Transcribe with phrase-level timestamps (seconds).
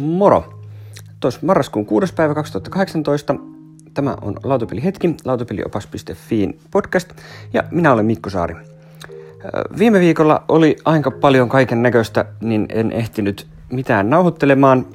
[0.00, 0.54] Moro!
[1.20, 2.14] Tuossa marraskuun 6.
[2.14, 3.34] päivä 2018.
[3.94, 7.12] Tämä on Lautapeli hetki, lautapeliopas.fiin podcast
[7.52, 8.54] ja minä olen Mikko Saari.
[9.78, 14.86] Viime viikolla oli aika paljon kaiken näköistä, niin en ehtinyt mitään nauhoittelemaan,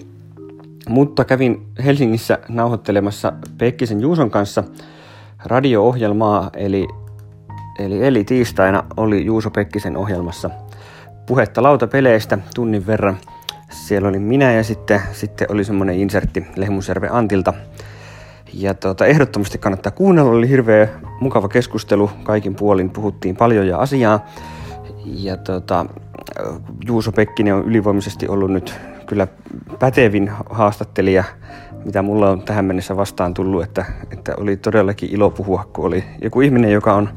[0.89, 4.63] mutta kävin Helsingissä nauhoittelemassa Pekkisen Juuson kanssa
[5.45, 6.87] radio-ohjelmaa, eli,
[7.79, 10.49] eli, eli tiistaina oli Juuso Pekkisen ohjelmassa
[11.25, 13.17] puhetta lautapeleistä tunnin verran–
[13.73, 17.53] siellä oli minä ja sitten, sitten oli semmoinen insertti Lehmusjärven Antilta.
[18.53, 20.87] Ja tuota, ehdottomasti kannattaa kuunnella, oli hirveä
[21.19, 24.25] mukava keskustelu, kaikin puolin puhuttiin paljon ja asiaa.
[25.05, 25.85] Ja tuota,
[26.87, 29.27] Juuso Pekkinen on ylivoimaisesti ollut nyt kyllä
[29.79, 31.23] pätevin haastattelija,
[31.85, 36.03] mitä mulla on tähän mennessä vastaan tullut, että, että oli todellakin ilo puhua, kun oli
[36.21, 37.09] joku ihminen, joka on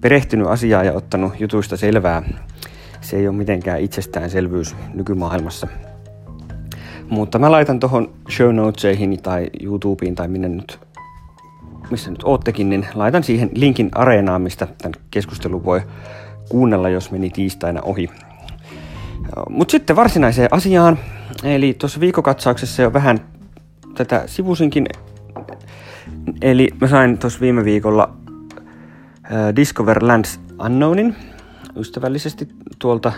[0.00, 2.22] perehtynyt asiaa ja ottanut jutuista selvää.
[3.00, 5.66] Se ei ole mitenkään itsestäänselvyys nykymaailmassa.
[7.10, 10.78] Mutta mä laitan tuohon show notesihin tai YouTubeen tai minne nyt,
[11.90, 15.80] missä nyt oottekin, niin laitan siihen linkin areenaan, mistä tämän keskustelun voi
[16.48, 18.10] kuunnella, jos meni tiistaina ohi.
[19.50, 20.98] Mutta sitten varsinaiseen asiaan.
[21.44, 23.18] Eli tuossa viikokatsauksessa jo vähän
[23.94, 24.86] tätä sivusinkin.
[26.42, 28.16] Eli mä sain tuossa viime viikolla
[29.56, 31.16] Discover Lands Unknownin
[31.76, 32.48] ystävällisesti
[32.78, 33.12] tuolta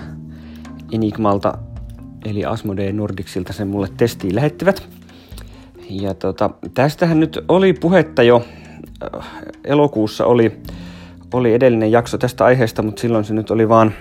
[0.92, 1.58] Enigmalta
[2.24, 4.88] eli Asmodee Nordicsilta sen mulle testiin lähettivät.
[5.90, 8.44] Ja tota, tästähän nyt oli puhetta jo,
[9.16, 9.26] äh,
[9.64, 10.60] elokuussa oli,
[11.32, 13.92] oli edellinen jakso tästä aiheesta, mutta silloin se nyt oli vaan,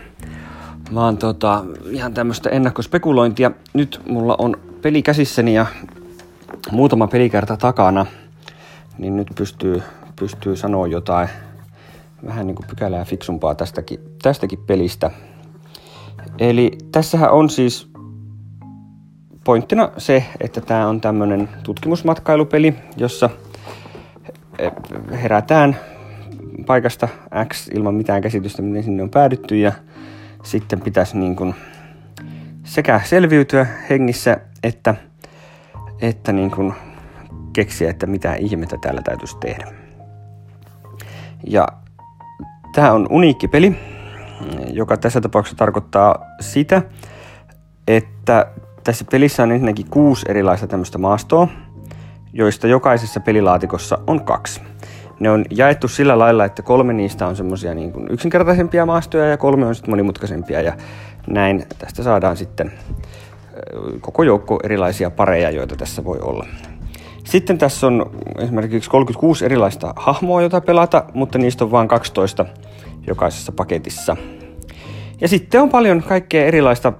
[0.94, 3.52] vaan tota, ihan tämmöistä ennakkospekulointia.
[3.73, 5.66] Nyt mulla on peli käsissäni ja
[6.72, 8.06] muutama pelikerta takana,
[8.98, 9.81] niin nyt pystyy,
[10.20, 11.30] pystyy sanoa jotain
[12.26, 15.11] vähän niin kuin pykälää fiksumpaa tästäkin, tästäkin pelistä.
[16.39, 17.89] Eli tässähän on siis
[19.50, 23.30] pointtina se, että tämä on tämmöinen tutkimusmatkailupeli, jossa
[25.23, 25.77] herätään
[26.65, 27.08] paikasta
[27.48, 29.71] X ilman mitään käsitystä, miten sinne on päädytty ja
[30.43, 31.55] sitten pitäisi niin kuin
[32.64, 34.95] sekä selviytyä hengissä että,
[36.02, 36.73] että niin kuin
[37.54, 39.67] keksiä, että mitä ihmettä täällä täytyisi tehdä.
[41.48, 41.67] Ja
[42.76, 43.76] tämä on uniikki peli,
[44.73, 46.81] joka tässä tapauksessa tarkoittaa sitä,
[47.87, 48.52] että
[48.89, 51.48] tässä pelissä on ensinnäkin kuusi erilaista tämmöistä maastoa,
[52.33, 54.61] joista jokaisessa pelilaatikossa on kaksi.
[55.20, 59.38] Ne on jaettu sillä lailla, että kolme niistä on semmoisia niin kuin yksinkertaisempia maastoja ja
[59.38, 60.73] kolme on sitten monimutkaisempia ja
[61.28, 62.72] näin tästä saadaan sitten
[64.02, 66.45] koko joukko erilaisia pareja, joita tässä voi olla.
[67.23, 72.45] Sitten tässä on esimerkiksi 36 erilaista hahmoa, jota pelata, mutta niistä on vain 12
[73.08, 74.17] jokaisessa paketissa.
[75.22, 76.94] Ja sitten on paljon kaikkea erilaista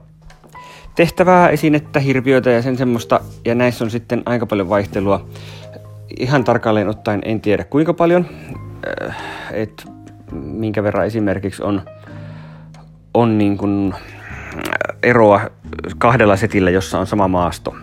[0.96, 5.26] tehtävää, esinettä, hirviöitä ja sen semmoista, ja näissä on sitten aika paljon vaihtelua.
[6.20, 8.26] Ihan tarkalleen ottaen en tiedä kuinka paljon,
[9.02, 9.18] äh,
[9.52, 9.84] että
[10.32, 11.82] minkä verran esimerkiksi on,
[13.14, 13.94] on niin kuin
[15.04, 15.42] eroa
[15.98, 17.76] kahdella setillä, jossa on sama maasto.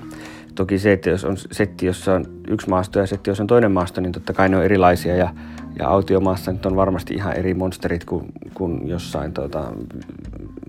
[0.54, 3.72] Toki se, että jos on setti, jossa on yksi maasto ja setti, jossa on toinen
[3.72, 5.34] maasto, niin totta kai ne on erilaisia ja,
[5.78, 9.72] ja autiomaassa nyt on varmasti ihan eri monsterit kuin, kuin jossain tuota,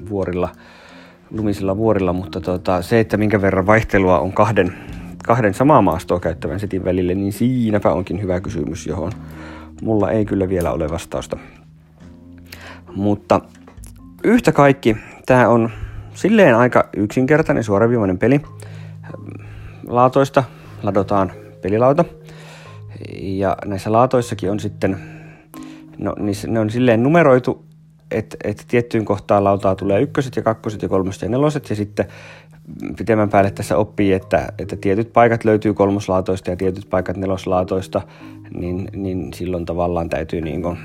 [0.09, 0.49] vuorilla–
[1.31, 4.73] lumisilla vuorilla, mutta tota, se, että minkä verran vaihtelua on kahden,
[5.23, 9.11] kahden samaa maastoa käyttävän setin välille, niin siinäpä onkin hyvä kysymys, johon
[9.81, 11.37] mulla ei kyllä vielä ole vastausta.
[12.95, 13.41] Mutta
[14.23, 15.69] yhtä kaikki, tämä on
[16.13, 18.41] silleen aika yksinkertainen suoraviivainen peli.
[19.87, 20.43] Laatoista
[20.83, 22.05] ladotaan pelilauta.
[23.19, 24.97] Ja näissä laatoissakin on sitten,
[25.97, 26.15] no,
[26.47, 27.66] ne on silleen numeroitu,
[28.11, 32.07] että et tiettyyn kohtaan lautaa tulee ykköset ja kakkoset ja kolmoset ja neloset ja sitten
[32.97, 38.01] pitemmän päälle tässä oppii, että, että tietyt paikat löytyy kolmoslaatoista ja tietyt paikat neloslaatoista,
[38.53, 40.77] niin, niin silloin tavallaan täytyy niin kuin,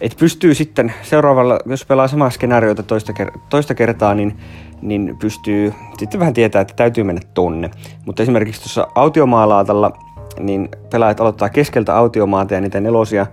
[0.00, 3.12] että pystyy sitten seuraavalla, jos pelaa samaa skenaariota toista,
[3.50, 4.36] toista kertaa, niin,
[4.82, 7.70] niin pystyy sitten vähän tietää, että täytyy mennä tonne.
[8.06, 9.92] Mutta esimerkiksi tuossa autiomaalaatalla,
[10.40, 13.26] niin pelaajat aloittaa keskeltä autiomaata ja niitä nelosia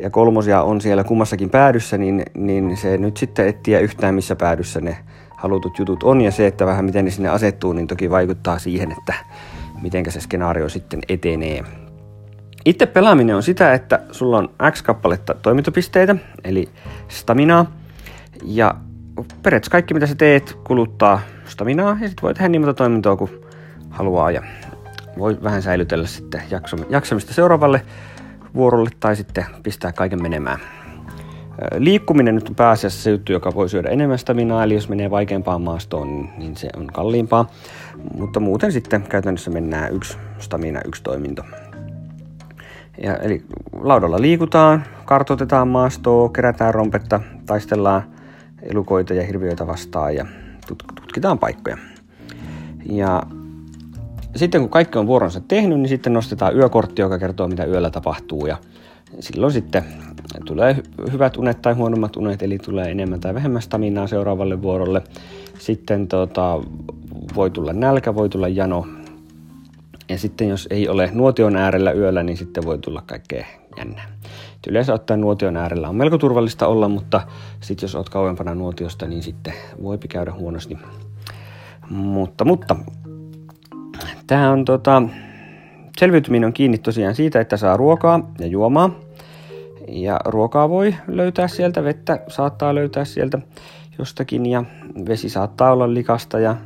[0.00, 4.80] ja kolmosia on siellä kummassakin päädyssä, niin, niin se nyt sitten etsiä yhtään missä päädyssä
[4.80, 4.96] ne
[5.36, 6.20] halutut jutut on.
[6.20, 9.14] Ja se, että vähän miten ne sinne asettuu, niin toki vaikuttaa siihen, että
[9.82, 11.64] miten se skenaario sitten etenee.
[12.64, 16.68] Itse pelaaminen on sitä, että sulla on X kappaletta toimintopisteitä, eli
[17.08, 17.72] staminaa.
[18.44, 18.74] Ja
[19.42, 23.30] periaatteessa kaikki mitä sä teet kuluttaa staminaa ja sitten voi tehdä niin monta toimintoa kuin
[23.90, 24.42] haluaa ja
[25.18, 26.42] voi vähän säilytellä sitten
[26.90, 27.82] jaksamista seuraavalle
[28.54, 30.58] vuorolle tai sitten pistää kaiken menemään.
[31.78, 35.62] Liikkuminen nyt on pääasiassa se juttu, joka voi syödä enemmän staminaa, eli jos menee vaikeampaan
[35.62, 37.50] maastoon, niin, se on kalliimpaa.
[38.14, 41.42] Mutta muuten sitten käytännössä mennään yksi stamina, yksi toiminto.
[43.02, 43.44] Ja, eli
[43.80, 48.02] laudalla liikutaan, kartoitetaan maastoa, kerätään rompetta, taistellaan
[48.62, 50.26] elukoita ja hirviöitä vastaan ja
[50.94, 51.78] tutkitaan paikkoja.
[52.86, 53.22] Ja
[54.38, 58.46] sitten kun kaikki on vuoronsa tehnyt, niin sitten nostetaan yökortti, joka kertoo mitä yöllä tapahtuu
[58.46, 58.56] ja
[59.20, 59.84] silloin sitten
[60.44, 60.76] tulee
[61.12, 65.02] hyvät unet tai huonommat unet, eli tulee enemmän tai vähemmän staminaa seuraavalle vuorolle.
[65.58, 66.60] Sitten tota,
[67.34, 68.86] voi tulla nälkä, voi tulla jano.
[70.08, 73.46] Ja sitten jos ei ole nuotion äärellä yöllä, niin sitten voi tulla kaikkea
[73.78, 74.08] jännää.
[74.68, 77.20] Yleensä ottaen nuotion äärellä on melko turvallista olla, mutta
[77.60, 79.52] sitten jos olet kauempana nuotiosta, niin sitten
[79.82, 80.78] voi käydä huonosti.
[81.90, 82.76] Mutta, mutta
[84.26, 85.02] tämä on tota,
[85.98, 88.90] selviytyminen on kiinni tosiaan siitä, että saa ruokaa ja juomaa.
[89.88, 93.38] Ja ruokaa voi löytää sieltä, vettä saattaa löytää sieltä
[93.98, 94.64] jostakin ja
[95.08, 96.56] vesi saattaa olla likasta ja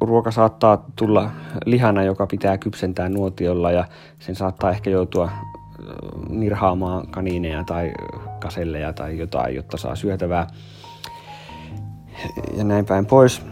[0.00, 1.30] ruoka saattaa tulla
[1.66, 3.84] lihana, joka pitää kypsentää nuotiolla ja
[4.18, 5.30] sen saattaa ehkä joutua
[6.28, 7.92] nirhaamaan kaniineja tai
[8.40, 10.46] kaselleja tai jotain, jotta saa syötävää
[12.56, 13.42] ja näin päin pois.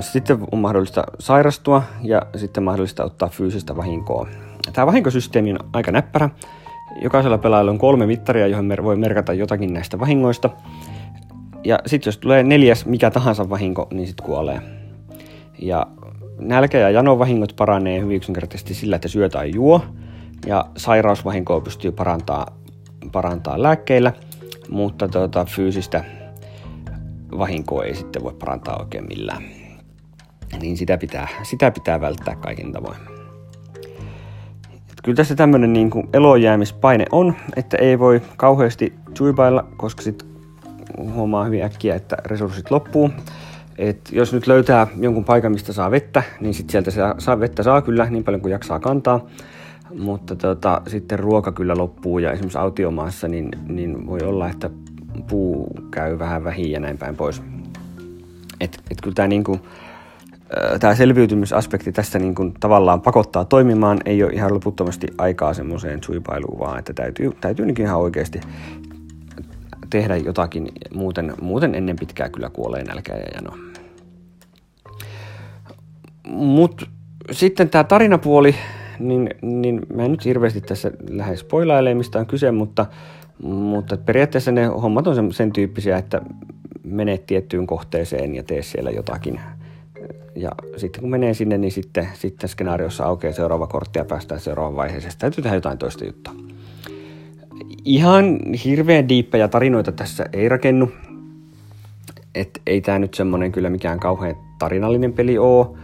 [0.00, 4.28] Sitten on mahdollista sairastua ja sitten mahdollista ottaa fyysistä vahinkoa.
[4.72, 6.30] Tämä vahinkosysteemi on aika näppärä.
[7.02, 10.50] Jokaisella pelaajalla on kolme mittaria, johon voi merkata jotakin näistä vahingoista.
[11.64, 14.60] Ja sitten jos tulee neljäs mikä tahansa vahinko, niin sitten kuolee.
[15.58, 15.86] Ja
[16.38, 19.84] nälkä- ja janovahingot paranee hyvin yksinkertaisesti sillä, että syö tai juo.
[20.46, 22.46] Ja sairausvahinkoa pystyy parantaa,
[23.12, 24.12] parantaa lääkkeillä,
[24.70, 26.04] mutta tuota, fyysistä
[27.38, 29.42] vahinkoa ei sitten voi parantaa oikein millään.
[30.60, 32.96] Niin sitä pitää, sitä pitää välttää kaikin tavoin.
[34.74, 40.28] Et kyllä tässä tämmöinen niin kuin elojäämispaine on, että ei voi kauheasti suipailla, koska sitten
[40.98, 43.10] huomaa hyvin äkkiä, että resurssit loppuu.
[43.78, 47.62] Et jos nyt löytää jonkun paikan, mistä saa vettä, niin sitten sieltä saa, saa vettä
[47.62, 49.26] saa kyllä niin paljon kuin jaksaa kantaa.
[49.98, 54.70] Mutta tota, sitten ruoka kyllä loppuu ja esimerkiksi autiomaassa niin, niin voi olla, että
[55.22, 57.42] puu käy vähän vähin ja näin päin pois.
[58.60, 59.60] Et, et kyllä tämä niinku,
[60.94, 66.78] selviytymisaspekti tässä niin kuin tavallaan pakottaa toimimaan, ei ole ihan loputtomasti aikaa semmoiseen suipailuun, vaan
[66.78, 68.40] että täytyy, täytyy niin ihan oikeasti
[69.90, 73.56] tehdä jotakin, muuten, muuten ennen pitkää kyllä kuolee nälkä ja jano.
[76.28, 76.86] Mutta
[77.30, 78.54] sitten tämä tarinapuoli,
[78.98, 82.86] niin, niin mä en nyt hirveästi tässä lähes spoilailemaan, mistä on kyse, mutta,
[83.42, 86.20] mutta periaatteessa ne hommat on sen, tyyppisiä, että
[86.84, 89.40] menet tiettyyn kohteeseen ja tee siellä jotakin.
[90.36, 94.76] Ja sitten kun menee sinne, niin sitten, sitten skenaariossa aukeaa seuraava kortti ja päästään seuraavaan
[94.76, 95.12] vaiheeseen.
[95.18, 96.34] Täytyy tehdä jotain toista juttua.
[97.84, 100.92] Ihan hirveän diippejä tarinoita tässä ei rakennu.
[102.34, 105.76] Et ei tämä nyt semmonen kyllä mikään kauhean tarinallinen peli oo.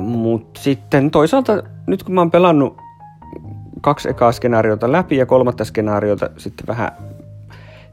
[0.00, 2.85] Mutta sitten toisaalta nyt kun mä oon pelannut
[3.86, 6.92] kaksi ekaa skenaariota läpi ja kolmatta skenaariota sitten vähän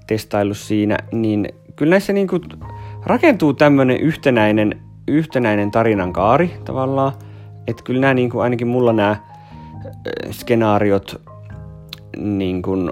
[0.08, 2.40] testaillut siinä, niin kyllä näissä niinku
[3.06, 7.14] rakentuu tämmöinen yhtenäinen, yhtenäinen tarinan kaari tavallaan.
[7.68, 9.16] Että kyllä nämä niinku, ainakin mulla nämä
[10.32, 11.22] skenaariot
[12.18, 12.92] niin kuin,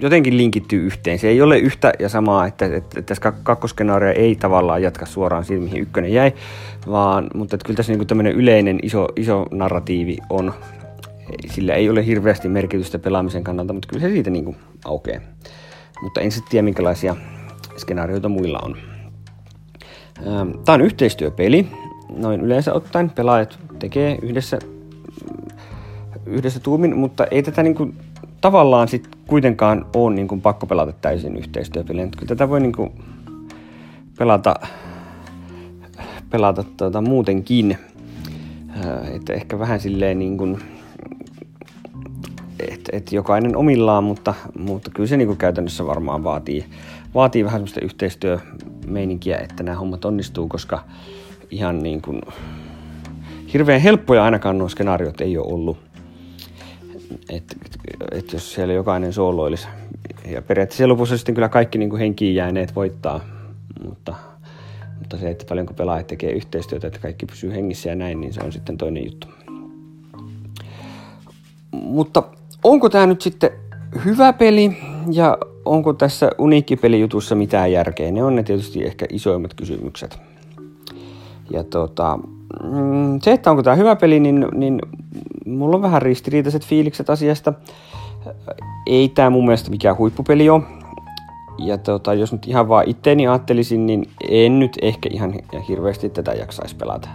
[0.00, 1.18] jotenkin linkittyy yhteen.
[1.18, 5.62] Se ei ole yhtä ja samaa, että, että tässä kakkoskenaario ei tavallaan jatka suoraan siitä,
[5.62, 6.32] mihin ykkönen jäi,
[6.90, 10.54] vaan, mutta että kyllä tässä niin tämmöinen yleinen iso, iso narratiivi on.
[11.46, 15.20] Sillä ei ole hirveästi merkitystä pelaamisen kannalta, mutta kyllä se siitä niin kuin aukeaa.
[16.02, 17.16] Mutta en sitten tiedä, minkälaisia
[17.76, 18.76] skenaarioita muilla on.
[20.64, 21.66] Tämä on yhteistyöpeli.
[22.16, 24.58] Noin yleensä ottaen pelaajat tekee yhdessä
[26.26, 27.94] yhdessä tuumin, mutta ei tätä niin kuin,
[28.40, 32.06] tavallaan sit kuitenkaan ole niin kuin, pakko pelata täysin yhteistyöpeliä.
[32.06, 32.90] Kyllä tätä voi niin kuin,
[34.18, 34.54] pelata,
[36.30, 37.78] pelata tuota, muutenkin.
[39.14, 40.58] Että ehkä vähän silleen niin kuin,
[42.92, 46.64] et jokainen omillaan, mutta, mutta kyllä se niin käytännössä varmaan vaatii,
[47.14, 50.84] vaatii vähän semmoista yhteistyömeininkiä, että nämä hommat onnistuu, koska
[51.50, 52.20] ihan niin kuin,
[53.52, 55.90] hirveän helppoja ainakaan nuo skenaariot ei ole ollut
[57.28, 57.56] että
[58.12, 59.68] et jos siellä jokainen sooloilisi.
[60.26, 63.20] Ja periaatteessa lopussa sitten kyllä kaikki niin kuin henkiin jääneet voittaa,
[63.84, 64.14] mutta,
[64.98, 68.40] mutta se, että paljonko pelaajat tekee yhteistyötä, että kaikki pysyy hengissä ja näin, niin se
[68.44, 69.28] on sitten toinen juttu.
[71.72, 72.22] Mutta
[72.64, 73.50] onko tämä nyt sitten
[74.04, 74.76] hyvä peli
[75.12, 78.10] ja onko tässä uniikkipelijutussa mitään järkeä?
[78.10, 80.18] Ne on ne tietysti ehkä isoimmat kysymykset.
[81.50, 82.18] Ja tota,
[82.62, 84.80] mm, se, että onko tämä hyvä peli, niin, niin
[85.46, 87.52] mulla on vähän ristiriitaiset fiilikset asiasta.
[88.86, 90.62] Ei tämä mun mielestä mikään huippupeli ole.
[91.58, 95.34] Ja tota, jos nyt ihan vaan itteeni ajattelisin, niin en nyt ehkä ihan
[95.68, 97.08] hirveästi tätä jaksaisi pelata.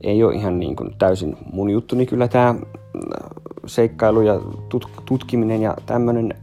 [0.00, 2.54] Ei ole ihan niin kuin täysin mun juttuni kyllä tämä
[3.66, 4.34] seikkailu ja
[4.68, 6.34] tut- tutkiminen ja tämmöinen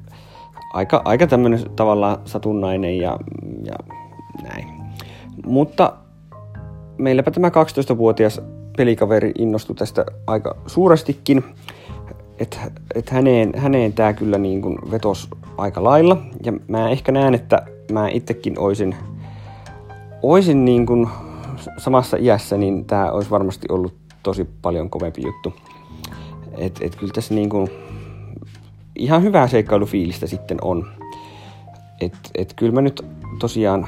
[0.74, 3.18] aika, aika tämmöinen tavallaan satunnainen ja,
[3.64, 3.76] ja
[4.44, 4.68] näin.
[5.46, 5.94] Mutta
[6.98, 8.42] meilläpä tämä 12-vuotias
[8.78, 11.44] pelikaveri innostui tästä aika suurestikin,
[12.40, 12.58] että
[12.96, 16.18] et häneen, häneen tämä kyllä niin kuin vetos aika lailla.
[16.44, 18.96] Ja mä ehkä näen, että mä itsekin oisin,
[20.22, 21.08] oisin niin kuin
[21.78, 25.54] samassa iässä, niin tämä olisi varmasti ollut tosi paljon kovempi juttu.
[26.62, 27.70] Et, et kyllä tässä niin kuin
[28.96, 30.88] ihan hyvää seikkailufiilistä sitten on.
[32.02, 33.06] Et, et kyllä mä nyt
[33.40, 33.88] tosiaan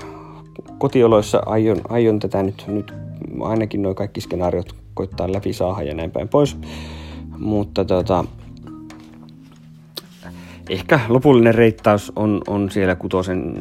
[0.77, 2.93] kotioloissa aion, aion tätä nyt, nyt
[3.41, 6.57] ainakin noin kaikki skenaariot koittaa läpi saada ja näin päin pois.
[7.37, 8.25] Mutta tota,
[10.69, 13.53] ehkä lopullinen reittaus on, on siellä kutosen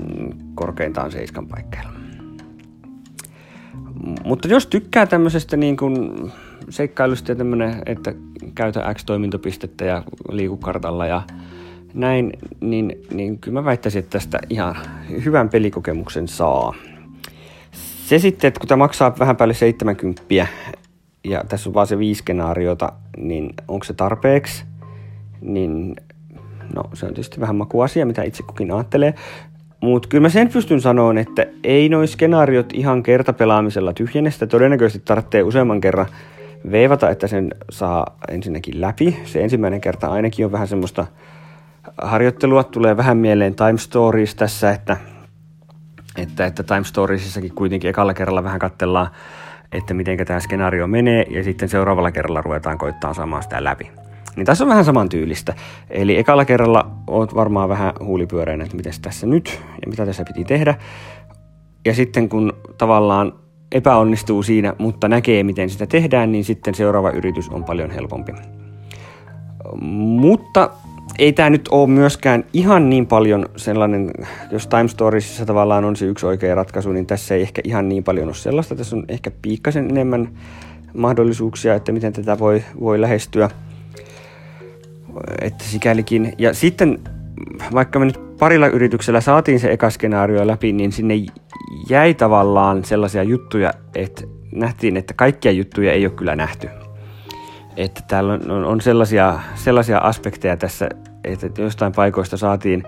[0.55, 1.93] korkeintaan seiskan paikkeilla.
[4.25, 6.33] Mutta jos tykkää tämmöisestä niin kuin
[6.73, 8.15] seikkailusta ja tämmönen, että
[8.55, 11.23] käytä X-toimintopistettä ja liiku kartalla ja
[11.95, 14.77] näin, niin, niin kyllä mä väittäisin, että tästä ihan
[15.25, 16.75] hyvän pelikokemuksen saa.
[18.07, 20.23] Se sitten, että kun tämä maksaa vähän päälle 70
[21.25, 24.65] ja tässä on vaan se viisi skenaariota, niin onko se tarpeeksi?
[25.41, 25.97] Niin
[26.75, 29.15] no se on tietysti vähän makuasia, mitä itse kukin ajattelee.
[29.81, 34.47] Mutta kyllä mä sen pystyn sanomaan, että ei noin skenaariot ihan kertapelaamisella tyhjennestä.
[34.47, 36.07] Todennäköisesti tarvitsee useamman kerran
[36.71, 39.21] veivata, että sen saa ensinnäkin läpi.
[39.25, 41.07] Se ensimmäinen kerta ainakin on vähän semmoista
[42.03, 42.65] harjoittelua.
[42.65, 44.97] Tulee vähän mieleen Time Stories tässä, että,
[46.17, 49.09] että, että Time Storiesissakin kuitenkin ekalla kerralla vähän katsellaan,
[49.73, 53.91] että miten tämä skenaario menee, ja sitten seuraavalla kerralla ruvetaan koittaa saamaan sitä läpi.
[54.37, 55.55] Niin tässä on vähän samantyylistä.
[55.91, 60.45] Eli ekalla kerralla oot varmaan vähän huulipyöreänä, että miten tässä nyt ja mitä tässä piti
[60.45, 60.75] tehdä.
[61.85, 63.33] Ja sitten kun tavallaan
[63.73, 68.33] epäonnistuu siinä, mutta näkee miten sitä tehdään, niin sitten seuraava yritys on paljon helpompi.
[69.81, 70.71] Mutta
[71.19, 74.11] ei tämä nyt ole myöskään ihan niin paljon sellainen,
[74.51, 78.05] jos Time Storiesissa tavallaan on se yksi oikea ratkaisu, niin tässä ei ehkä ihan niin
[78.05, 78.75] paljon ole sellaista.
[78.75, 80.29] Tässä on ehkä piikkasen enemmän
[80.95, 83.51] mahdollisuuksia, että miten tätä voi, voi lähestyä.
[85.41, 86.33] Että sikälikin.
[86.39, 86.99] Ja sitten
[87.75, 91.15] vaikka me nyt parilla yrityksellä saatiin se eka skenaario läpi, niin sinne
[91.89, 96.69] jäi tavallaan sellaisia juttuja, että nähtiin, että kaikkia juttuja ei ole kyllä nähty.
[97.77, 100.89] Että täällä on, on, sellaisia, sellaisia aspekteja tässä,
[101.25, 102.83] että jostain paikoista saatiin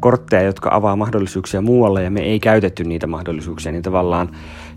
[0.00, 4.28] kortteja, jotka avaa mahdollisuuksia muualle ja me ei käytetty niitä mahdollisuuksia, niin tavallaan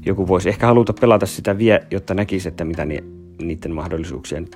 [0.05, 3.03] joku voisi ehkä haluta pelata sitä vie, jotta näkisi, että mitä ni,
[3.41, 4.47] niiden mahdollisuuksien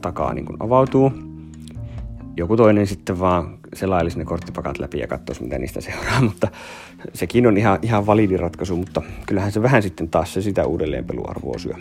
[0.00, 1.12] takaa niin avautuu.
[2.36, 6.48] Joku toinen sitten vaan selailisi ne korttipakat läpi ja katsoisi, mitä niistä seuraa, mutta
[7.14, 11.04] sekin on ihan, ihan validi ratkaisu, mutta kyllähän se vähän sitten taas se sitä uudelleen
[11.04, 11.74] peluarvoa syö.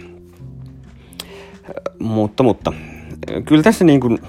[2.00, 2.74] Mutta, mutta
[3.46, 4.20] kyllä tässä niin kuin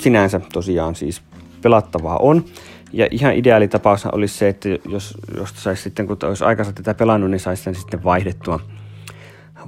[0.00, 1.22] sinänsä tosiaan siis
[1.62, 2.44] pelattavaa on.
[2.92, 6.94] Ja ihan ideaali tapaus olisi se, että jos, jos saisi sitten, kun olisi aikansa tätä
[6.94, 8.60] pelannut, niin saisi sen sitten vaihdettua,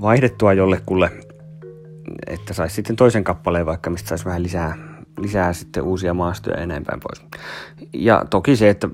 [0.00, 1.10] vaihdettua jollekulle,
[2.26, 4.76] että saisi sitten toisen kappaleen vaikka, mistä saisi vähän lisää,
[5.18, 7.42] lisää sitten uusia maastoja ja päin pois.
[7.92, 8.88] Ja toki se, että,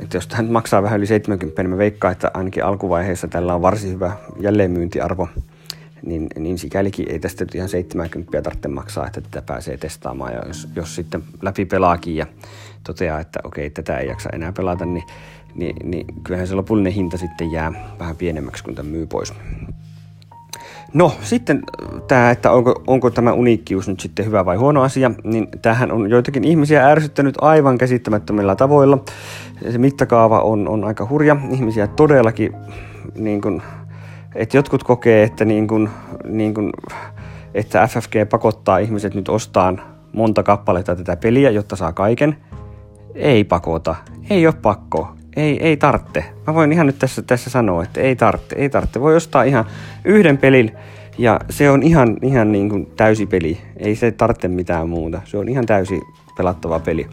[0.00, 3.62] että jos tämä maksaa vähän yli 70, niin mä veikkaan, että ainakin alkuvaiheessa tällä on
[3.62, 5.28] varsin hyvä jälleenmyyntiarvo–
[6.02, 10.32] niin, niin sikälikin ei tästä nyt ihan 70 tarvitse maksaa, että tätä pääsee testaamaan.
[10.32, 12.26] Ja jos, jos sitten läpi pelaakin ja
[12.84, 15.04] toteaa, että okei, tätä ei jaksa enää pelata, niin,
[15.54, 19.34] niin, niin kyllähän se lopullinen hinta sitten jää vähän pienemmäksi, kun tämän myy pois.
[20.94, 21.62] No sitten
[22.08, 26.10] tämä, että onko, onko tämä uniikkius nyt sitten hyvä vai huono asia, niin tähän on
[26.10, 28.98] joitakin ihmisiä ärsyttänyt aivan käsittämättömillä tavoilla.
[29.70, 31.36] Se mittakaava on, on aika hurja.
[31.50, 32.52] Ihmisiä todellakin
[33.14, 33.62] niin kuin,
[34.34, 35.90] että jotkut kokee, että, niin kun,
[36.24, 36.72] niin kun,
[37.54, 39.82] että FFG pakottaa ihmiset nyt ostaan
[40.12, 42.36] monta kappaletta tätä peliä, jotta saa kaiken.
[43.14, 43.94] Ei pakota,
[44.30, 46.24] ei ole pakko, ei, ei tartte.
[46.46, 49.00] Mä voin ihan nyt tässä, tässä sanoa, että ei tartte, ei tartte.
[49.00, 49.64] Voi ostaa ihan
[50.04, 50.72] yhden pelin
[51.18, 53.58] ja se on ihan, ihan niin kuin täysi peli.
[53.76, 55.20] Ei se tarvitse mitään muuta.
[55.24, 56.00] Se on ihan täysi
[56.36, 57.06] pelattava peli.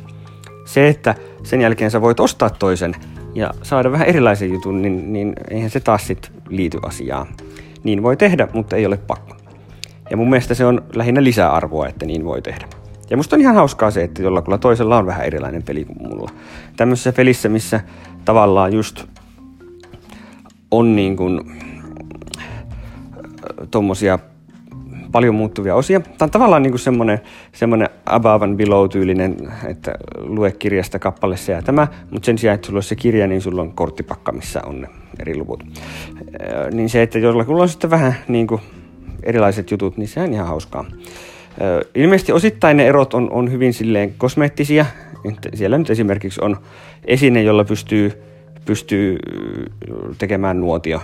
[0.66, 2.96] Se, että sen jälkeen sä voit ostaa toisen,
[3.36, 7.28] ja saada vähän erilaisen jutun, niin, niin eihän se taas sit liity asiaan.
[7.84, 9.36] Niin voi tehdä, mutta ei ole pakko.
[10.10, 12.68] Ja mun mielestä se on lähinnä lisäarvoa, että niin voi tehdä.
[13.10, 16.32] Ja musta on ihan hauskaa se, että jollakulla toisella on vähän erilainen peli kuin mulla.
[16.76, 17.82] Tämmöisessä pelissä, missä
[18.26, 19.04] tavallaan just
[20.72, 21.42] on niin kuin
[23.72, 24.20] tommosia
[25.12, 26.00] paljon muuttuvia osia.
[26.00, 27.20] Tämä on tavallaan niin semmoinen,
[27.52, 29.38] semmoinen above and below tyylinen,
[29.68, 33.28] että lue kirjasta kappale se ja tämä, mutta sen sijaan, että sulla on se kirja,
[33.28, 34.88] niin sulla on korttipakka, missä on ne
[35.20, 35.64] eri luvut.
[36.72, 38.62] Niin se, että jollakulla on sitten vähän niin kuin
[39.24, 40.86] erilaiset jutut, niin se on ihan hauskaa.
[41.96, 44.86] Ilmeisesti osittain ne erot on, on hyvin silleen kosmeettisia.
[45.54, 46.58] Siellä nyt esimerkiksi on
[47.06, 48.24] esine, jolla pystyy,
[48.66, 49.18] pystyy
[50.18, 51.02] tekemään nuotio.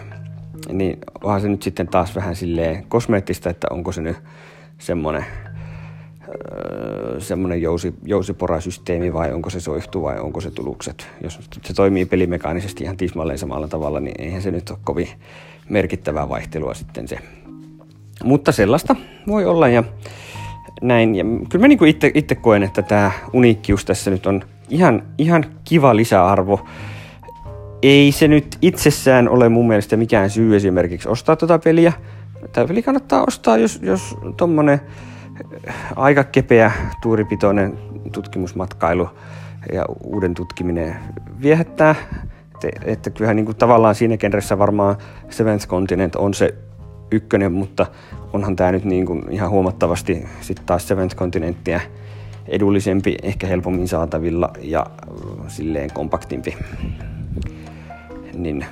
[0.72, 4.18] Niin onhan se nyt sitten taas vähän silleen kosmeettista, että onko se nyt
[4.78, 5.26] semmoinen
[7.20, 11.08] semmoinen jousi, jousiporasysteemi vai onko se soihtu vai onko se tulukset.
[11.24, 15.08] Jos se toimii pelimekaanisesti ihan tismalleen samalla tavalla, niin eihän se nyt ole kovin
[15.70, 17.18] merkittävää vaihtelua sitten se.
[18.24, 18.96] Mutta sellaista
[19.28, 19.84] voi olla ja
[20.82, 21.16] näin.
[21.16, 25.46] Ja kyllä mä niinku itse, itse koen, että tämä uniikkius tässä nyt on ihan, ihan
[25.64, 26.66] kiva lisäarvo.
[27.82, 31.94] Ei se nyt itsessään ole mun mielestä mikään syy esimerkiksi ostaa tuota peliä.
[32.52, 34.82] Tämä peli kannattaa ostaa, jos, jos tuommoinen
[35.96, 37.78] aika kepeä, tuuripitoinen
[38.12, 39.10] tutkimusmatkailu
[39.74, 40.96] ja uuden tutkiminen
[41.42, 41.96] viehättää.
[42.54, 44.96] Että, että kyllähän niin kuin tavallaan siinä genressä varmaan
[45.30, 46.56] Seventh Continent on se
[47.12, 47.86] ykkönen, mutta
[48.34, 51.80] onhan tämä nyt niin kuin ihan huomattavasti sitten taas Seventh Continentia
[52.48, 54.86] edullisempi, ehkä helpommin saatavilla ja
[55.48, 56.58] silleen kompaktimpi.
[58.34, 58.66] Niin,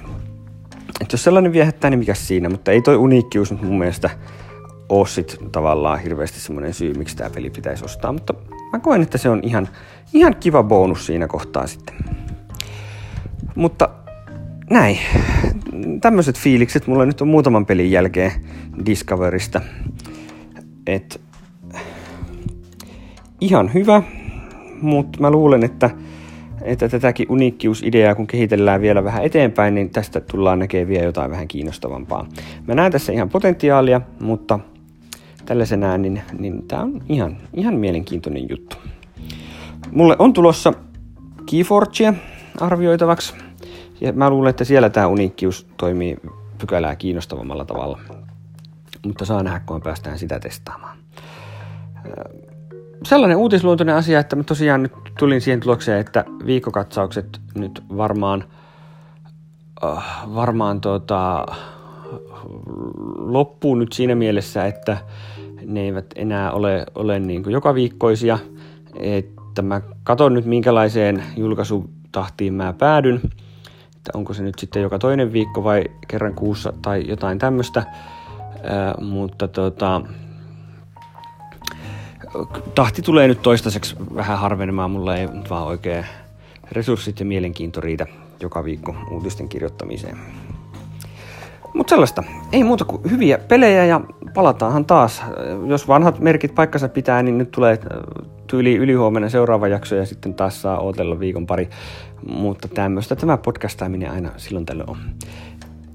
[1.01, 4.09] että jos sellainen viehättää, niin mikä siinä, mutta ei toi uniikkius mun mielestä
[4.89, 8.33] ole sit tavallaan hirveästi semmoinen syy, miksi tämä peli pitäisi ostaa, mutta
[8.73, 9.69] mä koen, että se on ihan,
[10.13, 11.95] ihan kiva bonus siinä kohtaa sitten.
[13.55, 13.89] Mutta
[14.69, 15.00] näin.
[16.01, 18.31] Tämmöiset fiilikset mulla nyt on muutaman pelin jälkeen
[18.85, 19.61] Discoverista.
[20.87, 21.21] Et
[23.41, 24.03] ihan hyvä,
[24.81, 25.89] mutta mä luulen, että,
[26.61, 31.47] että tätäkin uniikkiusideaa kun kehitellään vielä vähän eteenpäin, niin tästä tullaan näkemään vielä jotain vähän
[31.47, 32.27] kiinnostavampaa.
[32.67, 34.59] Mä näen tässä ihan potentiaalia, mutta
[35.45, 38.75] tällaisenään, niin, niin tämä on ihan, ihan mielenkiintoinen juttu.
[39.91, 40.73] Mulle on tulossa
[41.51, 42.13] Keyforgea
[42.61, 43.33] arvioitavaksi,
[44.01, 46.17] ja mä luulen, että siellä tämä uniikkius toimii
[46.57, 48.00] pykälää kiinnostavammalla tavalla.
[49.05, 50.98] Mutta saa nähdä, kun päästään sitä testaamaan.
[53.03, 58.44] Sellainen uutisluontoinen asia, että mä tosiaan nyt tulin siihen tulokseen, että viikkokatsaukset nyt varmaan,
[60.35, 61.46] varmaan tota,
[63.18, 64.98] loppuu nyt siinä mielessä, että
[65.66, 68.40] ne eivät enää ole, ole niin kuin joka viikkoisia.
[69.00, 73.22] Että mä katson nyt minkälaiseen julkaisutahtiin mä päädyn.
[74.01, 77.83] Että onko se nyt sitten joka toinen viikko vai kerran kuussa tai jotain tämmöistä.
[79.01, 80.01] mutta tota,
[82.75, 84.92] tahti tulee nyt toistaiseksi vähän harvenemaan.
[84.92, 86.05] Mulla ei vaan oikein
[86.72, 88.05] resurssit ja mielenkiinto riitä
[88.40, 90.18] joka viikko uutisten kirjoittamiseen.
[91.74, 92.24] Mutta sellaista.
[92.51, 94.01] Ei muuta kuin hyviä pelejä ja
[94.33, 95.22] palataanhan taas.
[95.68, 100.33] Jos vanhat merkit paikkansa pitää, niin nyt tulee äh, tyyli ylihuomenna seuraava jakso ja sitten
[100.33, 101.70] taas saa odotella viikon pari.
[102.27, 104.98] Mutta tämmöistä tämä podcastaaminen aina silloin tällöin on.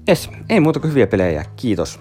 [0.07, 1.45] Es, ei muuta kuin hyviä pelejä.
[1.55, 1.99] Kiitos.